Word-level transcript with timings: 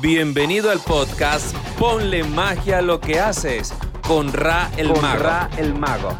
Bienvenido 0.00 0.70
al 0.70 0.80
podcast 0.80 1.56
Ponle 1.78 2.22
magia 2.22 2.78
a 2.78 2.82
lo 2.82 3.00
que 3.00 3.18
haces 3.18 3.72
con 4.06 4.30
Ra 4.30 4.70
el 4.76 4.88
con 4.88 5.00
Mago. 5.00 5.22
Ra 5.22 5.50
el 5.56 5.74
Mago. 5.74 6.10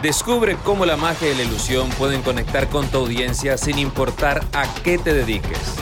Descubre 0.00 0.56
cómo 0.64 0.86
la 0.86 0.96
magia 0.96 1.30
y 1.30 1.34
la 1.34 1.42
ilusión 1.42 1.90
pueden 1.90 2.22
conectar 2.22 2.70
con 2.70 2.86
tu 2.88 2.96
audiencia 2.98 3.58
sin 3.58 3.78
importar 3.78 4.42
a 4.54 4.66
qué 4.82 4.96
te 4.96 5.12
dediques. 5.12 5.74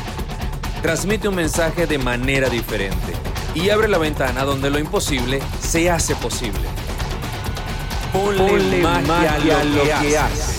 Transmite 0.82 1.28
un 1.28 1.36
mensaje 1.36 1.86
de 1.86 1.98
manera 1.98 2.48
diferente 2.48 3.12
y 3.54 3.70
abre 3.70 3.86
la 3.86 3.98
ventana 3.98 4.42
donde 4.42 4.68
lo 4.68 4.80
imposible 4.80 5.40
se 5.60 5.88
hace 5.88 6.16
posible. 6.16 6.68
Ponle, 8.12 8.38
Ponle 8.38 8.82
magia, 8.82 9.34
a 9.34 9.64
lo, 9.64 9.82
que, 9.84 10.18
haces. 10.18 10.55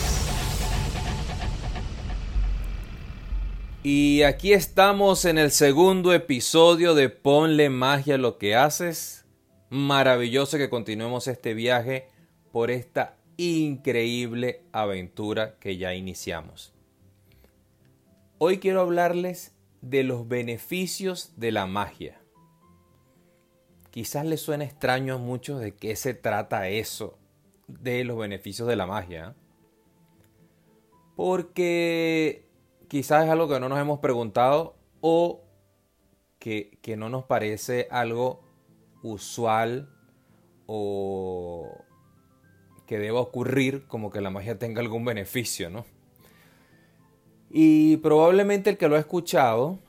Y 3.83 4.23
aquí 4.23 4.53
estamos 4.53 5.23
en 5.25 5.37
el 5.37 5.51
segundo 5.51 6.11
episodio 6.11 6.95
de 6.95 7.09
Ponle 7.09 7.69
magia 7.69 8.15
a 8.15 8.17
lo 8.17 8.39
que 8.39 8.55
haces. 8.55 9.25
Maravilloso 9.69 10.57
que 10.57 10.69
continuemos 10.69 11.27
este 11.27 11.53
viaje 11.53 12.09
por 12.51 12.71
esta 12.71 13.17
increíble 13.37 14.63
aventura 14.71 15.59
que 15.59 15.77
ya 15.77 15.93
iniciamos. 15.93 16.73
Hoy 18.39 18.57
quiero 18.57 18.81
hablarles 18.81 19.55
de 19.81 20.03
los 20.03 20.27
beneficios 20.27 21.33
de 21.37 21.51
la 21.51 21.67
magia. 21.67 22.19
Quizás 23.91 24.25
les 24.25 24.41
suene 24.41 24.65
extraño 24.65 25.15
a 25.15 25.19
muchos 25.19 25.61
de 25.61 25.75
qué 25.75 25.95
se 25.95 26.15
trata 26.15 26.67
eso 26.67 27.19
de 27.67 28.03
los 28.03 28.17
beneficios 28.17 28.67
de 28.67 28.75
la 28.75 28.87
magia. 28.87 29.35
Porque 31.15 32.46
quizás 32.87 33.25
es 33.25 33.29
algo 33.29 33.47
que 33.47 33.59
no 33.59 33.69
nos 33.69 33.79
hemos 33.79 33.99
preguntado 33.99 34.75
o 35.01 35.43
que, 36.39 36.79
no 36.97 37.09
nos 37.09 37.25
parece 37.25 37.87
algo 37.91 38.41
usual 39.03 39.89
o 40.65 41.83
que 42.85 42.99
deba 42.99 43.19
ocurrir 43.19 43.85
como 43.87 44.09
que 44.11 44.21
la 44.21 44.29
magia 44.29 44.57
tenga 44.57 44.81
algún 44.81 45.03
beneficio, 45.03 45.69
¿no? 45.69 45.85
Y 47.49 47.97
probablemente 47.97 48.69
el 48.69 48.77
que 48.77 48.87
lo 48.87 48.95
ha 48.95 48.99
escuchado 48.99 49.79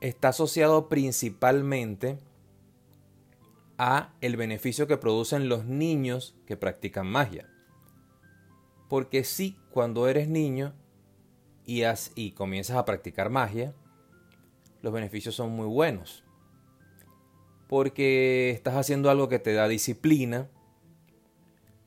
está 0.00 0.28
asociado 0.28 0.88
principalmente 0.88 2.18
a 3.78 4.14
el 4.20 4.36
beneficio 4.36 4.86
que 4.86 4.96
producen 4.96 5.48
los 5.48 5.64
niños 5.66 6.34
que 6.46 6.56
practican 6.56 7.06
magia. 7.06 7.48
Porque 8.88 9.24
sí, 9.24 9.58
cuando 9.70 10.08
eres 10.08 10.28
niño 10.28 10.74
y, 11.66 12.32
comienzas 12.32 12.76
a 12.76 12.84
practicar 12.84 13.30
magia, 13.30 13.74
los 14.80 14.92
beneficios 14.92 15.34
son 15.34 15.50
muy 15.50 15.66
buenos. 15.66 16.24
Porque 17.68 18.50
estás 18.50 18.74
haciendo 18.74 19.10
algo 19.10 19.28
que 19.28 19.38
te 19.38 19.54
da 19.54 19.68
disciplina, 19.68 20.48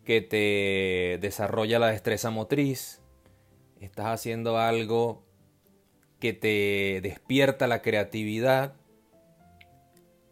que 0.03 0.21
te 0.21 1.19
desarrolla 1.21 1.79
la 1.79 1.87
destreza 1.87 2.29
motriz, 2.29 3.01
estás 3.79 4.07
haciendo 4.07 4.57
algo 4.57 5.23
que 6.19 6.33
te 6.33 7.01
despierta 7.01 7.67
la 7.67 7.81
creatividad 7.81 8.75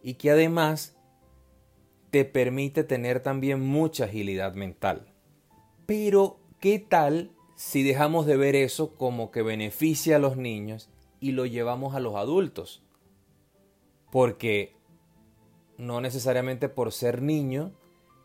y 0.02 0.16
que 0.16 0.32
además 0.32 0.96
te 2.12 2.26
permite 2.26 2.84
tener 2.84 3.22
también 3.22 3.60
mucha 3.60 4.06
agilidad 4.06 4.54
mental. 4.54 5.14
Pero, 5.86 6.40
¿qué 6.60 6.80
tal 6.80 7.32
si 7.56 7.84
dejamos 7.84 8.26
de 8.26 8.38
ver 8.38 8.56
eso 8.56 8.96
como 8.96 9.32
que 9.32 9.42
beneficia 9.42 10.16
a 10.16 10.20
los 10.20 10.38
niños 10.38 10.90
y 11.20 11.32
lo 11.32 11.46
llevamos 11.46 11.96
a 11.96 12.00
los 12.00 12.16
adultos? 12.16 12.84
Porque 14.12 14.76
no 15.78 16.02
necesariamente 16.02 16.70
por 16.70 16.92
ser 16.92 17.22
niño 17.22 17.72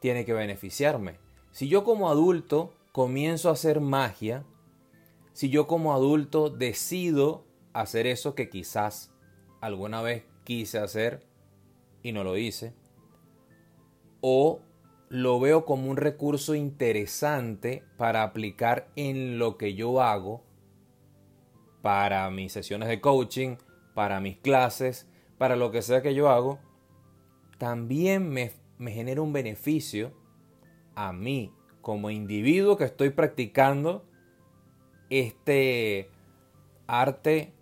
tiene 0.00 0.24
que 0.24 0.32
beneficiarme. 0.32 1.18
Si 1.50 1.68
yo 1.68 1.84
como 1.84 2.10
adulto 2.10 2.74
comienzo 2.92 3.48
a 3.48 3.52
hacer 3.52 3.80
magia, 3.80 4.44
si 5.32 5.50
yo 5.50 5.66
como 5.66 5.94
adulto 5.94 6.50
decido 6.50 7.44
hacer 7.72 8.06
eso 8.06 8.34
que 8.34 8.48
quizás 8.48 9.12
alguna 9.60 10.02
vez 10.02 10.24
quise 10.44 10.78
hacer 10.78 11.26
y 12.02 12.12
no 12.12 12.24
lo 12.24 12.36
hice, 12.36 12.74
o 14.20 14.60
lo 15.08 15.40
veo 15.40 15.64
como 15.64 15.90
un 15.90 15.96
recurso 15.96 16.54
interesante 16.54 17.84
para 17.96 18.22
aplicar 18.22 18.88
en 18.96 19.38
lo 19.38 19.56
que 19.56 19.74
yo 19.74 20.02
hago, 20.02 20.44
para 21.82 22.28
mis 22.30 22.52
sesiones 22.52 22.88
de 22.88 23.00
coaching, 23.00 23.56
para 23.94 24.20
mis 24.20 24.36
clases, 24.38 25.08
para 25.38 25.56
lo 25.56 25.70
que 25.70 25.82
sea 25.82 26.02
que 26.02 26.14
yo 26.14 26.28
hago, 26.28 26.58
también 27.58 28.28
me, 28.28 28.52
me 28.78 28.92
genera 28.92 29.22
un 29.22 29.32
beneficio 29.32 30.12
a 30.94 31.12
mí 31.12 31.52
como 31.80 32.10
individuo 32.10 32.76
que 32.76 32.84
estoy 32.84 33.10
practicando 33.10 34.04
este 35.10 36.10
arte, 36.86 37.54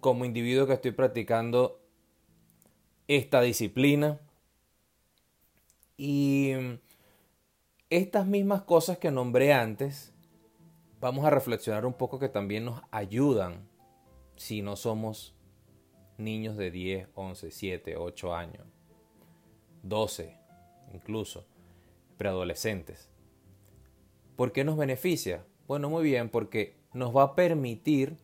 como 0.00 0.24
individuo 0.24 0.66
que 0.66 0.74
estoy 0.74 0.92
practicando 0.92 1.80
esta 3.08 3.40
disciplina. 3.40 4.20
Y 5.96 6.52
estas 7.90 8.26
mismas 8.26 8.62
cosas 8.62 8.98
que 8.98 9.10
nombré 9.10 9.52
antes, 9.52 10.12
vamos 11.00 11.24
a 11.24 11.30
reflexionar 11.30 11.86
un 11.86 11.94
poco 11.94 12.18
que 12.18 12.28
también 12.28 12.64
nos 12.64 12.82
ayudan 12.90 13.68
si 14.36 14.62
no 14.62 14.76
somos 14.76 15.34
niños 16.18 16.56
de 16.56 16.70
10, 16.70 17.08
11, 17.14 17.50
7, 17.50 17.96
8 17.96 18.34
años, 18.34 18.66
12 19.82 20.44
incluso, 20.94 21.46
preadolescentes. 22.16 23.10
¿Por 24.36 24.52
qué 24.52 24.64
nos 24.64 24.76
beneficia? 24.76 25.44
Bueno, 25.66 25.90
muy 25.90 26.04
bien, 26.04 26.28
porque 26.28 26.76
nos 26.92 27.14
va 27.14 27.22
a 27.22 27.34
permitir, 27.34 28.16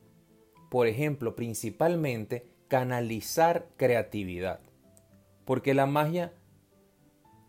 por 0.71 0.87
ejemplo, 0.87 1.37
principalmente 1.37 2.47
canalizar 2.69 3.69
creatividad. 3.77 4.61
Porque 5.45 5.75
la 5.75 5.87
magia 5.87 6.33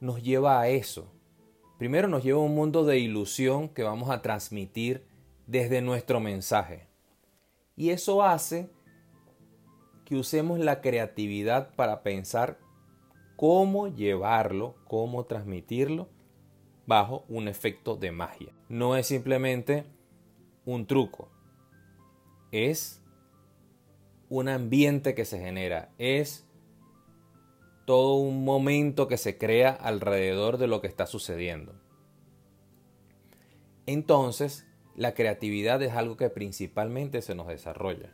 nos 0.01 0.22
lleva 0.22 0.59
a 0.59 0.67
eso. 0.67 1.13
Primero 1.78 2.09
nos 2.09 2.23
lleva 2.23 2.39
a 2.39 2.44
un 2.44 2.56
mundo 2.56 2.84
de 2.84 3.00
ilusión 3.00 3.69
que 3.69 3.84
vamos 3.84 4.09
a 4.09 4.22
transmitir 4.22 5.06
desde 5.47 5.81
nuestro 5.81 6.19
mensaje. 6.19 6.88
Y 7.78 7.91
eso 7.91 8.23
hace 8.23 8.69
que 10.03 10.16
usemos 10.16 10.59
la 10.59 10.81
creatividad 10.81 11.73
para 11.75 12.03
pensar 12.03 12.59
cómo 13.38 13.88
llevarlo, 13.88 14.75
cómo 14.88 15.25
transmitirlo 15.25 16.09
bajo 16.85 17.23
un 17.29 17.47
efecto 17.47 17.95
de 17.95 18.11
magia. 18.11 18.53
No 18.69 18.97
es 18.97 19.07
simplemente 19.07 19.85
un 20.66 20.85
truco, 20.85 21.29
es 22.51 23.01
un 24.29 24.50
ambiente 24.50 25.13
que 25.13 25.25
se 25.25 25.40
genera, 25.40 25.90
es 25.97 26.47
todo 27.86 28.16
un 28.16 28.46
momento 28.46 29.08
que 29.08 29.18
se 29.18 29.38
crea 29.38 29.72
alrededor 29.72 30.58
de 30.58 30.68
lo 30.68 30.81
que 30.81 30.88
está 30.88 31.06
sucediendo. 31.06 31.74
Entonces, 33.86 34.68
la 34.96 35.14
creatividad 35.14 35.81
es 35.81 35.94
algo 35.94 36.18
que 36.18 36.30
principalmente 36.30 37.22
se 37.22 37.36
nos 37.36 37.47
desarrolla. 37.47 38.14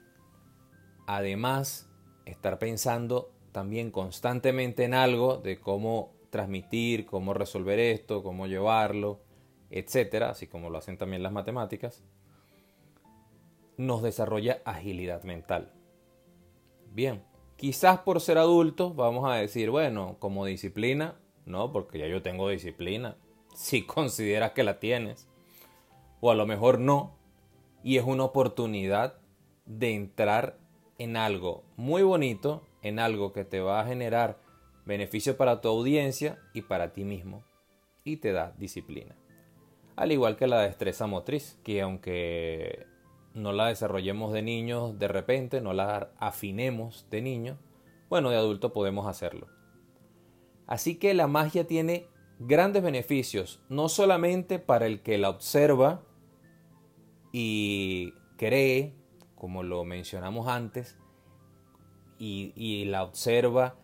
Además, 1.06 1.90
estar 2.26 2.60
pensando 2.60 3.32
también 3.52 3.92
constantemente 3.92 4.84
en 4.84 4.94
algo 4.94 5.38
de 5.38 5.60
cómo 5.60 6.14
transmitir, 6.30 7.06
cómo 7.06 7.34
resolver 7.34 7.80
esto, 7.80 8.24
cómo 8.24 8.48
llevarlo, 8.48 9.22
etcétera, 9.70 10.30
así 10.30 10.48
como 10.48 10.70
lo 10.70 10.78
hacen 10.78 10.98
también 10.98 11.24
las 11.24 11.32
matemáticas, 11.32 12.04
nos 13.78 14.02
desarrolla 14.02 14.62
agilidad 14.66 15.24
mental. 15.24 15.74
Bien, 16.92 17.24
quizás 17.58 18.00
por 18.00 18.22
ser 18.22 18.38
adultos 18.38 18.96
vamos 18.96 19.30
a 19.30 19.36
decir, 19.36 19.70
bueno, 19.70 20.16
como 20.20 20.46
disciplina, 20.46 21.16
no, 21.46 21.72
porque 21.72 22.00
ya 22.00 22.08
yo 22.08 22.22
tengo 22.22 22.50
disciplina, 22.50 23.18
si 23.54 23.82
consideras 23.86 24.52
que 24.52 24.64
la 24.64 24.80
tienes, 24.80 25.28
o 26.22 26.32
a 26.32 26.36
lo 26.36 26.46
mejor 26.46 26.80
no, 26.80 27.18
y 27.84 27.98
es 27.98 28.06
una 28.06 28.24
oportunidad 28.24 29.20
de 29.66 29.94
entrar 29.94 30.58
en 30.98 31.18
algo 31.18 31.64
muy 31.76 32.04
bonito, 32.04 32.64
en 32.82 33.00
algo 33.00 33.34
que 33.34 33.44
te 33.44 33.60
va 33.60 33.82
a 33.82 33.86
generar 33.86 34.40
beneficio 34.86 35.36
para 35.36 35.60
tu 35.60 35.68
audiencia 35.68 36.40
y 36.54 36.62
para 36.62 36.94
ti 36.94 37.04
mismo, 37.04 37.44
y 38.04 38.18
te 38.18 38.32
da 38.32 38.54
disciplina. 38.58 39.16
Al 39.96 40.12
igual 40.12 40.38
que 40.38 40.48
la 40.48 40.62
destreza 40.62 41.08
motriz, 41.08 41.60
que 41.64 41.82
aunque 41.82 42.86
no 43.38 43.54
la 43.54 43.68
desarrollemos 43.68 44.34
de 44.34 44.42
niños 44.42 44.98
de 44.98 45.08
repente, 45.08 45.62
no 45.62 45.72
la 45.72 46.12
afinemos 46.18 47.08
de 47.10 47.22
niños, 47.22 47.58
bueno, 48.10 48.30
de 48.30 48.38
adulto 48.38 48.74
podemos 48.74 49.08
hacerlo. 49.08 49.48
Así 50.66 50.96
que 50.96 51.14
la 51.14 51.28
magia 51.28 51.68
tiene 51.68 52.08
grandes 52.40 52.84
beneficios, 52.84 53.62
no 53.70 53.90
solamente 53.90 54.60
para 54.60 54.88
el 54.88 55.02
que 55.02 55.18
la 55.18 55.30
observa 55.30 56.02
y 57.32 58.14
cree, 58.38 58.96
como 59.36 59.64
lo 59.64 59.86
mencionamos 59.86 60.48
antes, 60.48 60.98
y, 62.20 62.86
la 62.86 63.04
observa 63.04 63.76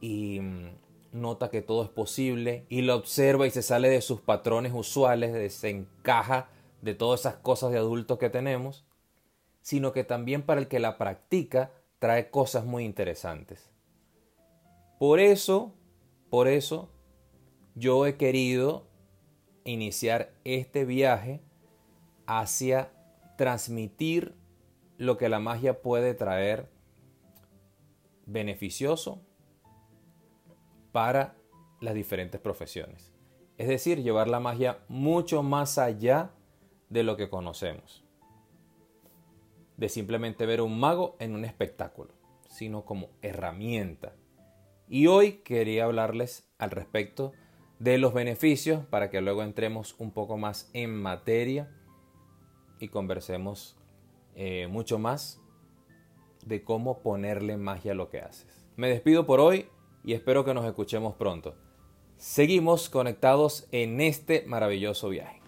y 0.00 0.40
mm, 0.40 0.70
nota 1.12 1.50
que 1.50 1.60
todo 1.60 1.84
es 1.84 1.90
posible 1.90 2.64
y 2.70 2.80
la 2.80 2.96
observa 2.96 3.46
y 3.46 3.50
se 3.50 3.60
sale 3.60 3.90
de 3.90 4.00
sus 4.00 4.22
patrones 4.22 4.72
usuales, 4.74 5.52
se 5.52 5.68
encaja 5.68 6.48
de 6.82 6.94
todas 6.94 7.20
esas 7.20 7.36
cosas 7.36 7.70
de 7.70 7.78
adultos 7.78 8.18
que 8.18 8.28
tenemos, 8.28 8.84
sino 9.62 9.92
que 9.92 10.04
también 10.04 10.42
para 10.42 10.60
el 10.60 10.68
que 10.68 10.80
la 10.80 10.98
practica 10.98 11.72
trae 11.98 12.30
cosas 12.30 12.66
muy 12.66 12.84
interesantes. 12.84 13.70
Por 14.98 15.20
eso, 15.20 15.72
por 16.28 16.48
eso, 16.48 16.90
yo 17.74 18.04
he 18.06 18.16
querido 18.16 18.86
iniciar 19.64 20.34
este 20.44 20.84
viaje 20.84 21.40
hacia 22.26 22.92
transmitir 23.38 24.34
lo 24.98 25.16
que 25.16 25.28
la 25.28 25.38
magia 25.38 25.80
puede 25.80 26.14
traer 26.14 26.68
beneficioso 28.26 29.22
para 30.90 31.36
las 31.80 31.94
diferentes 31.94 32.40
profesiones. 32.40 33.12
Es 33.58 33.68
decir, 33.68 34.02
llevar 34.02 34.28
la 34.28 34.40
magia 34.40 34.78
mucho 34.88 35.42
más 35.42 35.78
allá 35.78 36.32
de 36.92 37.02
lo 37.02 37.16
que 37.16 37.30
conocemos. 37.30 38.04
De 39.76 39.88
simplemente 39.88 40.44
ver 40.44 40.60
un 40.60 40.78
mago 40.78 41.16
en 41.18 41.34
un 41.34 41.44
espectáculo, 41.44 42.12
sino 42.48 42.84
como 42.84 43.08
herramienta. 43.22 44.14
Y 44.88 45.06
hoy 45.06 45.38
quería 45.38 45.84
hablarles 45.84 46.52
al 46.58 46.70
respecto 46.70 47.32
de 47.78 47.96
los 47.96 48.12
beneficios 48.12 48.84
para 48.86 49.10
que 49.10 49.22
luego 49.22 49.42
entremos 49.42 49.96
un 49.98 50.12
poco 50.12 50.36
más 50.36 50.70
en 50.74 50.94
materia 50.94 51.70
y 52.78 52.88
conversemos 52.88 53.76
eh, 54.34 54.68
mucho 54.68 54.98
más 54.98 55.40
de 56.44 56.62
cómo 56.62 57.02
ponerle 57.02 57.56
magia 57.56 57.92
a 57.92 57.94
lo 57.94 58.10
que 58.10 58.20
haces. 58.20 58.66
Me 58.76 58.88
despido 58.88 59.24
por 59.24 59.40
hoy 59.40 59.66
y 60.04 60.12
espero 60.12 60.44
que 60.44 60.52
nos 60.52 60.66
escuchemos 60.66 61.14
pronto. 61.14 61.54
Seguimos 62.18 62.90
conectados 62.90 63.66
en 63.72 64.00
este 64.00 64.44
maravilloso 64.46 65.08
viaje. 65.08 65.41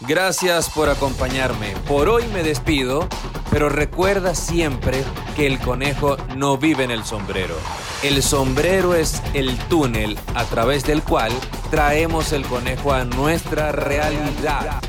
Gracias 0.00 0.70
por 0.70 0.88
acompañarme. 0.88 1.74
Por 1.86 2.08
hoy 2.08 2.24
me 2.32 2.42
despido, 2.42 3.06
pero 3.50 3.68
recuerda 3.68 4.34
siempre 4.34 5.04
que 5.36 5.46
el 5.46 5.58
conejo 5.58 6.16
no 6.36 6.56
vive 6.56 6.84
en 6.84 6.90
el 6.90 7.04
sombrero. 7.04 7.54
El 8.02 8.22
sombrero 8.22 8.94
es 8.94 9.22
el 9.34 9.58
túnel 9.68 10.18
a 10.34 10.44
través 10.44 10.84
del 10.84 11.02
cual 11.02 11.32
traemos 11.70 12.32
el 12.32 12.46
conejo 12.46 12.94
a 12.94 13.04
nuestra 13.04 13.72
realidad. 13.72 14.80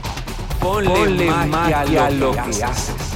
Ponle, 0.62 1.26
magia, 1.26 2.06
a 2.06 2.10
lo 2.10 2.32
que 2.32 2.64
haces. 2.64 3.11